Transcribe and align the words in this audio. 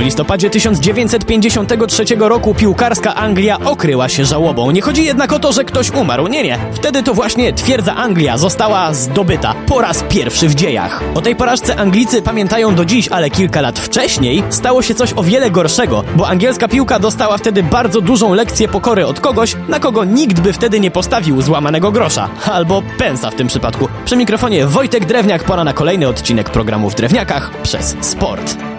W 0.00 0.02
listopadzie 0.02 0.50
1953 0.50 2.04
roku 2.18 2.54
piłkarska 2.54 3.14
Anglia 3.14 3.58
okryła 3.58 4.08
się 4.08 4.24
żałobą. 4.24 4.70
Nie 4.70 4.82
chodzi 4.82 5.04
jednak 5.04 5.32
o 5.32 5.38
to, 5.38 5.52
że 5.52 5.64
ktoś 5.64 5.90
umarł. 5.90 6.26
Nie, 6.26 6.42
nie. 6.42 6.58
Wtedy 6.72 7.02
to 7.02 7.14
właśnie 7.14 7.52
twierdza 7.52 7.96
Anglia 7.96 8.38
została 8.38 8.94
zdobyta 8.94 9.54
po 9.66 9.80
raz 9.80 10.04
pierwszy 10.08 10.48
w 10.48 10.54
dziejach. 10.54 11.02
O 11.14 11.20
tej 11.20 11.36
porażce 11.36 11.76
Anglicy 11.76 12.22
pamiętają 12.22 12.74
do 12.74 12.84
dziś, 12.84 13.08
ale 13.08 13.30
kilka 13.30 13.60
lat 13.60 13.78
wcześniej 13.78 14.42
stało 14.50 14.82
się 14.82 14.94
coś 14.94 15.12
o 15.16 15.22
wiele 15.22 15.50
gorszego, 15.50 16.04
bo 16.16 16.28
angielska 16.28 16.68
piłka 16.68 16.98
dostała 16.98 17.38
wtedy 17.38 17.62
bardzo 17.62 18.00
dużą 18.00 18.34
lekcję 18.34 18.68
pokory 18.68 19.06
od 19.06 19.20
kogoś, 19.20 19.56
na 19.68 19.80
kogo 19.80 20.04
nikt 20.04 20.40
by 20.40 20.52
wtedy 20.52 20.80
nie 20.80 20.90
postawił 20.90 21.42
złamanego 21.42 21.92
grosza. 21.92 22.28
Albo 22.52 22.82
pensa 22.98 23.30
w 23.30 23.34
tym 23.34 23.48
przypadku. 23.48 23.88
Przy 24.04 24.16
mikrofonie 24.16 24.66
Wojtek 24.66 25.04
Drewniak, 25.04 25.44
pora 25.44 25.64
na 25.64 25.72
kolejny 25.72 26.08
odcinek 26.08 26.50
programu 26.50 26.90
w 26.90 26.94
Drewniakach 26.94 27.50
przez 27.62 27.96
Sport. 28.00 28.69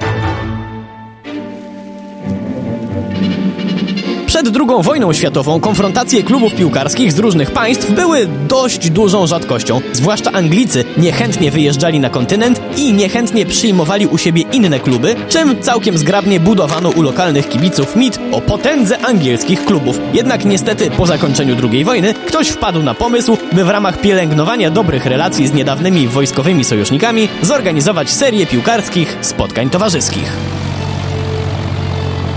Przed 4.32 4.48
II 4.48 4.84
wojną 4.84 5.14
światową 5.14 5.60
konfrontacje 5.60 6.24
klubów 6.24 6.56
piłkarskich 6.56 7.12
z 7.12 7.20
różnych 7.20 7.52
państw 7.52 7.92
były 7.92 8.28
dość 8.48 8.90
dużą 8.90 9.28
rzadkością. 9.28 9.82
Zwłaszcza 9.94 10.32
Anglicy 10.32 10.84
niechętnie 10.98 11.52
wyjeżdżali 11.52 12.00
na 12.00 12.10
kontynent 12.10 12.62
i 12.78 12.94
niechętnie 12.94 13.46
przyjmowali 13.46 14.08
u 14.08 14.18
siebie 14.18 14.42
inne 14.42 14.80
kluby, 14.80 15.16
czym 15.30 15.62
całkiem 15.62 15.98
zgrabnie 15.98 16.40
budowano 16.40 16.90
u 16.90 17.02
lokalnych 17.02 17.50
kibiców 17.50 17.96
mit 17.96 18.20
o 18.32 18.42
potędze 18.42 19.00
angielskich 19.06 19.66
klubów. 19.66 20.00
Jednak 20.14 20.46
niestety 20.46 20.92
po 20.92 21.06
zakończeniu 21.06 21.56
II 21.72 21.86
wojny 21.86 22.14
ktoś 22.14 22.50
wpadł 22.50 22.84
na 22.84 22.94
pomysł, 22.94 23.38
by 23.54 23.64
w 23.64 23.70
ramach 23.70 24.02
pielęgnowania 24.02 24.70
dobrych 24.70 25.06
relacji 25.06 25.48
z 25.48 25.54
niedawnymi 25.54 26.08
wojskowymi 26.08 26.64
sojusznikami 26.64 27.28
zorganizować 27.42 28.10
serię 28.10 28.46
piłkarskich 28.46 29.18
spotkań 29.22 29.70
towarzyskich. 29.70 30.61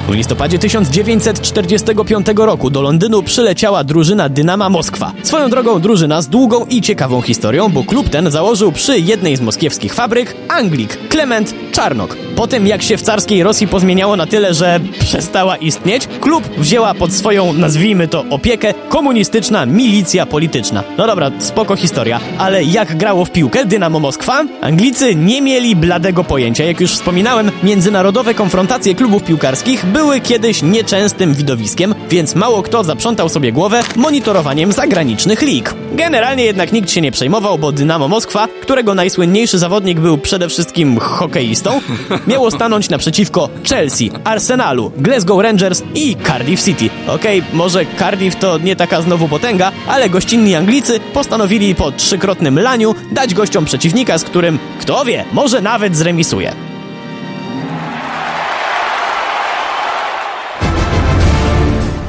W 0.09 0.15
listopadzie 0.15 0.59
1945 0.59 2.27
roku 2.37 2.71
do 2.71 2.83
Londynu 2.83 3.23
przyleciała 3.23 3.85
drużyna 3.85 4.29
Dynama 4.29 4.69
Moskwa. 4.69 5.13
Swoją 5.23 5.51
drogą 5.51 5.81
drużyna 5.81 6.23
z 6.23 6.29
długą 6.29 6.67
i 6.67 6.81
ciekawą 6.81 7.21
historią, 7.21 7.69
bo 7.69 7.85
klub 7.85 8.09
ten 8.09 8.31
założył 8.31 8.73
przy 8.73 9.01
jednej 9.01 9.37
z 9.37 9.41
moskiewskich 9.41 9.95
fabryk 9.95 10.37
Anglik 10.49 11.09
Klement 11.09 11.55
Czarnok. 11.73 12.17
Potem 12.37 12.67
jak 12.67 12.83
się 12.83 12.97
w 12.97 13.03
carskiej 13.03 13.43
Rosji 13.43 13.69
pozmieniało 13.69 14.17
na 14.17 14.27
tyle, 14.27 14.55
że 14.55 14.81
przestała 15.01 15.57
istnieć, 15.57 16.09
klub 16.21 16.49
wzięła 16.59 16.95
pod 16.95 17.13
swoją, 17.13 17.53
nazwijmy 17.53 18.09
to, 18.09 18.25
opiekę 18.31 18.75
komunistyczna 18.89 19.67
milicja 19.67 20.27
polityczna. 20.27 20.85
No 20.99 21.07
dobra, 21.07 21.31
spoko 21.39 21.77
historia, 21.77 22.21
ale 22.39 22.65
jak 22.65 22.97
grało 22.97 23.25
w 23.25 23.31
piłkę 23.31 23.65
Dynamo 23.65 24.01
Moskwa? 24.01 24.45
Anglicy 24.61 25.15
nie 25.15 25.43
mieli 25.43 25.77
bladego 25.77 26.25
pojęcia. 26.25 26.65
Jak 26.65 26.81
już 26.81 26.93
wspominałem, 26.93 27.51
międzynarodowe 27.63 28.35
konfrontacje 28.35 28.95
klubów 28.95 29.25
piłkarskich 29.25 29.87
były 29.87 30.21
kiedyś 30.21 30.63
nieczęstym 30.63 31.35
widowiskiem, 31.35 31.95
więc 32.11 32.35
mało 32.35 32.63
kto 32.63 32.85
zaprzątał 32.85 33.29
sobie 33.29 33.53
głowę 33.53 33.83
monitorowaniem 33.97 34.73
zagranicznych 34.73 35.43
lig. 35.43 35.75
Generalnie 35.93 36.45
jednak 36.45 36.73
nikt 36.73 36.91
się 36.91 37.01
nie 37.01 37.13
przejmował, 37.13 37.59
bo 37.59 37.73
Dynamo 37.73 38.09
Moskwa, 38.09 38.49
którego 38.63 38.95
najsłynniejszy 38.95 39.59
zawodnik 39.59 40.01
był 40.01 40.19
przede 40.19 40.49
wszystkim 40.49 40.99
hokeistą, 40.99 41.81
miało 42.27 42.51
stanąć 42.51 42.91
naprzeciwko 42.91 43.49
Chelsea, 43.69 44.11
Arsenalu, 44.25 44.93
Glasgow 44.97 45.43
Rangers 45.43 45.83
i 45.95 46.17
Cardiff 46.27 46.65
City. 46.65 46.91
Okej, 47.07 47.41
okay, 47.41 47.57
może 47.57 47.87
Cardiff 47.99 48.37
to 48.37 48.59
nie 48.59 48.77
taka 48.77 49.03
znowu 49.03 49.29
potęga, 49.29 49.73
ale 49.87 50.09
gościnni 50.09 50.55
Anglicy 50.55 51.01
postanowili 51.01 51.75
po 51.75 51.93
trzykrotnym 51.93 52.59
laniu 52.59 52.95
dać 53.13 53.35
gościom 53.35 53.65
przeciwnika, 53.65 54.19
z 54.19 54.25
którym, 54.25 54.59
kto 54.81 55.05
wie, 55.05 55.25
może 55.33 55.61
nawet 55.61 55.97
zremisuje. 55.97 56.74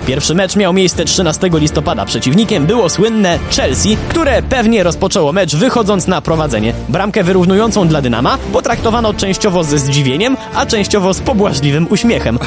Pierwszy 0.05 0.35
mecz 0.35 0.55
miał 0.55 0.73
miejsce 0.73 1.05
13 1.05 1.49
listopada. 1.53 2.05
Przeciwnikiem 2.05 2.65
było 2.65 2.89
słynne 2.89 3.39
Chelsea, 3.55 3.97
które 4.09 4.41
pewnie 4.41 4.83
rozpoczęło 4.83 5.33
mecz 5.33 5.55
wychodząc 5.55 6.07
na 6.07 6.21
prowadzenie. 6.21 6.73
Bramkę 6.89 7.23
wyrównującą 7.23 7.87
dla 7.87 8.01
Dynama 8.01 8.37
potraktowano 8.53 9.13
częściowo 9.13 9.63
ze 9.63 9.79
zdziwieniem, 9.79 10.37
a 10.55 10.65
częściowo 10.65 11.13
z 11.13 11.19
pobłażliwym 11.19 11.87
uśmiechem, 11.89 12.39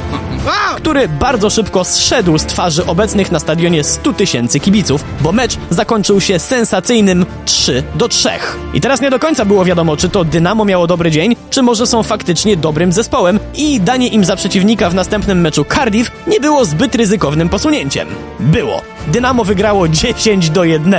który 0.76 1.08
bardzo 1.08 1.50
szybko 1.50 1.84
zszedł 1.84 2.38
z 2.38 2.46
twarzy 2.46 2.86
obecnych 2.86 3.32
na 3.32 3.38
stadionie 3.38 3.84
100 3.84 4.12
tysięcy 4.12 4.60
kibiców, 4.60 5.04
bo 5.20 5.32
mecz 5.32 5.56
zakończył 5.70 6.20
się 6.20 6.38
sensacyjnym 6.38 7.26
3 7.44 7.82
do 7.94 8.08
3. 8.08 8.28
I 8.74 8.80
teraz 8.80 9.00
nie 9.00 9.10
do 9.10 9.18
końca 9.18 9.44
było 9.44 9.64
wiadomo, 9.64 9.96
czy 9.96 10.08
to 10.08 10.24
Dynamo 10.24 10.64
miało 10.64 10.86
dobry 10.86 11.10
dzień, 11.10 11.36
czy 11.50 11.62
może 11.62 11.86
są 11.86 12.02
faktycznie 12.02 12.56
dobrym 12.56 12.92
zespołem 12.92 13.40
i 13.54 13.80
danie 13.80 14.08
im 14.08 14.24
za 14.24 14.36
przeciwnika 14.36 14.90
w 14.90 14.94
następnym 14.94 15.40
meczu 15.40 15.64
Cardiff 15.64 16.10
nie 16.26 16.40
było 16.40 16.64
zbyt 16.64 16.81
zbyt 16.82 16.94
ryzykownym 16.94 17.48
posunięciem. 17.48 18.08
Było. 18.40 18.91
Dynamo 19.08 19.44
wygrało 19.44 19.88
10 19.88 20.50
do 20.50 20.64
1. 20.64 20.94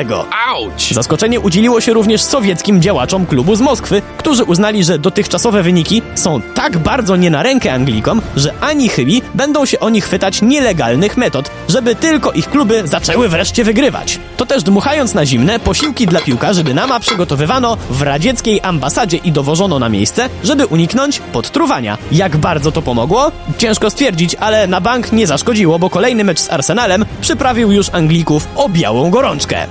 Auć! 0.47 0.94
Zaskoczenie 0.94 1.40
udzieliło 1.40 1.81
się 1.81 1.94
również 1.94 2.22
sowieckim 2.22 2.81
działaczom 2.81 3.25
klubu 3.25 3.56
z 3.56 3.62
Moskwy, 3.62 4.02
którzy 4.18 4.44
uznali, 4.44 4.84
że 4.84 5.00
dotychczasowe 5.00 5.64
wyniki 5.64 6.02
są 6.16 6.42
tak 6.42 6.78
bardzo 6.78 7.16
nie 7.16 7.30
na 7.30 7.44
rękę 7.44 7.74
Anglikom, 7.74 8.22
że 8.36 8.53
ani 8.62 8.90
chybi 8.90 9.22
będą 9.34 9.66
się 9.66 9.80
oni 9.80 10.02
chwytać 10.02 10.42
nielegalnych 10.42 11.18
metod, 11.18 11.52
żeby 11.69 11.96
tylko 11.96 12.31
ich 12.31 12.50
kluby 12.50 12.88
zaczęły 12.88 13.30
wreszcie 13.30 13.63
wygrywać. 13.63 14.19
To 14.38 14.46
też 14.46 14.63
dmuchając 14.63 15.13
na 15.13 15.25
zimne, 15.25 15.59
posiłki 15.59 16.08
dla 16.08 16.22
piłkarzy 16.22 16.63
Dynama 16.63 17.00
przygotowywano 17.00 17.78
w 17.90 18.02
radzieckiej 18.02 18.59
ambasadzie 18.63 19.18
i 19.18 19.31
dowożono 19.31 19.80
na 19.80 19.90
miejsce, 19.90 20.30
żeby 20.44 20.66
uniknąć 20.66 21.19
podtruwania. 21.19 21.97
Jak 22.12 22.38
bardzo 22.38 22.72
to 22.72 22.81
pomogło? 22.81 23.31
Ciężko 23.58 23.90
stwierdzić, 23.90 24.36
ale 24.36 24.68
na 24.68 24.81
bank 24.81 25.12
nie 25.12 25.28
zaszkodziło, 25.28 25.80
bo 25.80 25.90
kolejny 25.90 26.24
mecz 26.24 26.40
z 26.40 26.50
Arsenalem 26.50 27.06
przyprawił 27.22 27.72
już 27.72 27.90
Anglików 27.94 28.48
o 28.56 28.70
białą 28.70 29.09
gorączkę. 29.09 29.68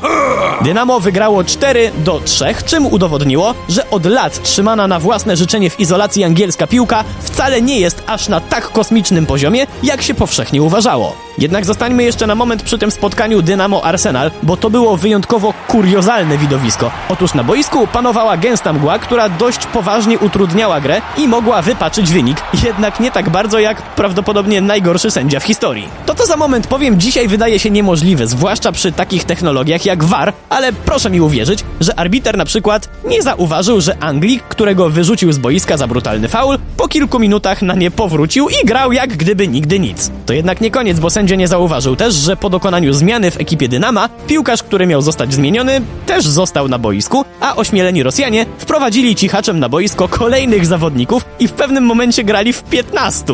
Dynamo 0.65 1.01
wygrało 1.01 1.45
4 1.45 1.91
do 2.05 2.21
3, 2.21 2.45
czym 2.67 2.87
udowodniło, 2.87 3.55
że 3.69 3.91
od 3.91 4.07
lat 4.07 4.43
trzymana 4.43 4.87
na 4.87 5.01
własne 5.01 5.37
życzenie 5.37 5.71
w 5.71 5.81
izolacji 5.81 6.25
angielska 6.25 6.67
piłka 6.67 7.05
wcale 7.21 7.63
nie 7.63 7.81
jest 7.81 8.03
aż 8.07 8.29
na 8.29 8.41
tak 8.41 8.73
kosmicznym 8.73 9.27
poziomie, 9.27 9.67
jak 9.83 10.03
się 10.03 10.15
powszechnie 10.15 10.63
uważało. 10.63 11.17
Jednak 11.39 11.65
zostańmy 11.65 12.05
jeszcze 12.05 12.27
na 12.27 12.35
moment 12.35 12.63
przy 12.63 12.79
tym 12.79 12.91
spotkaniu 12.91 13.43
Dynamo-Arsenal, 13.43 14.31
bo 14.43 14.57
to 14.57 14.71
było 14.71 14.97
wyjątkowo 14.97 15.55
kuriozalne 15.69 16.39
widowisko. 16.39 16.91
Otóż 17.09 17.35
na 17.35 17.45
boisku 17.45 17.87
panowała 17.87 18.37
gęsta 18.37 18.73
mgła, 18.73 18.99
która 18.99 19.29
dość 19.29 19.67
poważnie 19.67 20.19
utrudniała 20.19 20.81
grę 20.81 21.01
i 21.19 21.29
mogła 21.29 21.63
wypaczyć 21.63 22.13
wynik, 22.13 22.37
jednak 22.65 23.01
nie 23.01 23.11
tak 23.11 23.31
bardzo 23.31 23.59
jak 23.59 23.83
prawdopodobnie 23.83 24.61
najgorszy 24.61 25.11
sędzia 25.11 25.41
w 25.41 25.45
historii. 25.45 25.89
To 26.07 26.15
co 26.15 26.27
za 26.27 26.37
moment 26.37 26.67
powiem 26.67 27.01
dzisiaj 27.01 27.29
wydaje 27.29 27.59
się 27.59 27.71
niemożliwe, 27.71 28.12
zwłaszcza 28.25 28.73
przy 28.73 28.93
takich 28.93 29.25
technologiach 29.25 29.87
jak 29.87 30.05
VAR, 30.05 30.33
ale 30.49 30.73
proszę 30.73 31.11
mi 31.11 31.21
uwierzyć, 31.21 31.65
że 31.81 31.99
arbiter 31.99 32.37
na 32.37 32.45
przykład 32.45 32.89
nie 33.05 33.23
zauważył, 33.23 33.81
że 33.81 33.97
Anglik, 34.03 34.43
którego 34.43 34.91
wyrzucił 34.91 35.33
z 35.33 35.39
boiska 35.39 35.77
za 35.77 35.87
brutalny 35.87 36.29
faul, 36.29 36.59
po 36.77 36.89
kilku 36.89 37.19
minutach 37.19 37.63
na 37.63 37.75
nie 37.75 37.91
powrócił 37.91 38.49
i 38.49 38.67
grał 38.67 38.93
jak 38.93 39.17
gdyby 39.17 39.49
nigdy 39.49 39.79
nic. 39.79 40.11
To 40.27 40.33
jednak 40.33 40.61
nie 40.61 40.71
koniec, 40.71 41.01
bo 41.01 41.11
sędzia 41.11 41.37
nie 41.37 41.49
zauważył 41.49 41.97
też, 41.97 42.15
że 42.15 42.37
po 42.37 42.51
dokonaniu 42.51 42.93
zmiany 42.93 43.31
w 43.31 43.41
ekipie 43.41 43.69
Dynama, 43.69 44.09
piłkarz, 44.27 44.63
który 44.63 44.87
miał 44.87 45.03
zostać 45.03 45.35
zmieniony, 45.35 45.81
też 46.07 46.27
został 46.27 46.69
na 46.69 46.79
boisku, 46.79 47.25
a 47.41 47.57
ośmieleni 47.57 48.03
Rosjanie 48.03 48.47
wprowadzili 48.59 49.17
cichaczem 49.17 49.61
na 49.61 49.69
boisko 49.69 50.09
kolejnych 50.09 50.67
zawodników 50.67 51.25
i 51.39 51.49
w 51.49 51.53
pewnym 51.53 51.85
momencie 51.85 52.25
grali 52.25 52.53
w 52.53 52.63
15. 52.63 53.25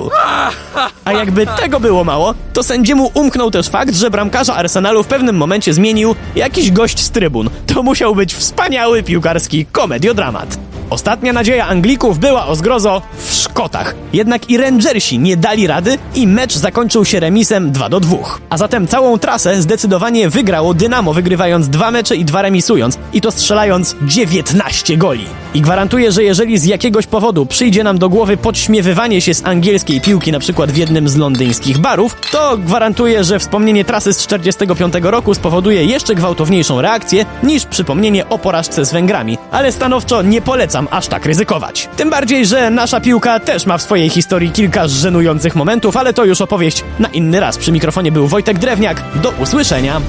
A 1.04 1.12
jakby 1.12 1.46
tego 1.46 1.80
było 1.80 2.04
mało, 2.04 2.34
to 2.52 2.62
sędziemu 2.62 3.10
umknął 3.14 3.50
też 3.50 3.68
fakt, 3.68 3.94
że 3.94 4.10
bramkarza 4.10 4.56
Arsenalu 4.68 5.02
w 5.02 5.06
pewnym 5.06 5.36
momencie 5.36 5.74
zmienił 5.74 6.14
jakiś 6.36 6.70
gość 6.70 7.00
z 7.00 7.10
trybun. 7.10 7.50
To 7.66 7.82
musiał 7.82 8.14
być 8.14 8.34
wspaniały 8.34 9.02
piłkarski 9.02 9.66
komediodramat. 9.66 10.58
Ostatnia 10.90 11.32
nadzieja 11.32 11.66
Anglików 11.66 12.18
była 12.18 12.46
o 12.46 12.56
zgrozo 12.56 13.02
w 13.18 13.34
Szkotach. 13.58 13.94
Jednak 14.12 14.50
i 14.50 14.56
Rangersi 14.56 15.18
nie 15.18 15.36
dali 15.36 15.66
rady 15.66 15.98
i 16.14 16.26
mecz 16.26 16.56
zakończył 16.56 17.04
się 17.04 17.20
remisem 17.20 17.72
2 17.72 17.88
do 17.88 18.00
2. 18.00 18.16
A 18.50 18.56
zatem 18.56 18.86
całą 18.86 19.18
trasę 19.18 19.62
zdecydowanie 19.62 20.28
wygrało 20.28 20.74
Dynamo, 20.74 21.14
wygrywając 21.14 21.68
dwa 21.68 21.90
mecze 21.90 22.16
i 22.16 22.24
dwa 22.24 22.42
remisując 22.42 22.98
i 23.12 23.20
to 23.20 23.30
strzelając 23.30 23.96
19 24.02 24.96
goli. 24.96 25.24
I 25.54 25.60
gwarantuję, 25.60 26.12
że 26.12 26.24
jeżeli 26.24 26.58
z 26.58 26.64
jakiegoś 26.64 27.06
powodu 27.06 27.46
przyjdzie 27.46 27.84
nam 27.84 27.98
do 27.98 28.08
głowy 28.08 28.36
podśmiewywanie 28.36 29.20
się 29.20 29.34
z 29.34 29.46
angielskiej 29.46 30.00
piłki 30.00 30.32
na 30.32 30.38
przykład 30.38 30.70
w 30.70 30.76
jednym 30.76 31.08
z 31.08 31.16
londyńskich 31.16 31.78
barów, 31.78 32.16
to 32.32 32.58
gwarantuję, 32.58 33.24
że 33.24 33.38
wspomnienie 33.38 33.84
trasy 33.84 34.12
z 34.12 34.18
45 34.18 34.94
roku 35.02 35.34
spowoduje 35.34 35.84
jeszcze 35.84 36.14
gwałtowniejszą 36.14 36.80
reakcję 36.80 37.26
niż 37.42 37.64
przypomnienie 37.64 38.28
o 38.28 38.38
porażce 38.38 38.84
z 38.84 38.92
Węgrami. 38.92 39.38
Ale 39.50 39.72
stanowczo 39.72 40.22
nie 40.22 40.42
polecam 40.42 40.88
aż 40.90 41.06
tak 41.06 41.26
ryzykować. 41.26 41.88
Tym 41.96 42.10
bardziej, 42.10 42.46
że 42.46 42.70
nasza 42.70 43.00
piłka 43.00 43.40
też 43.48 43.66
ma 43.66 43.78
w 43.78 43.82
swojej 43.82 44.10
historii 44.10 44.50
kilka 44.50 44.88
żenujących 44.88 45.56
momentów, 45.56 45.96
ale 45.96 46.12
to 46.12 46.24
już 46.24 46.40
opowieść 46.40 46.84
na 46.98 47.08
inny 47.08 47.40
raz. 47.40 47.58
Przy 47.58 47.72
mikrofonie 47.72 48.12
był 48.12 48.28
Wojtek 48.28 48.58
Drewniak. 48.58 49.04
Do 49.22 49.30
usłyszenia. 49.30 50.00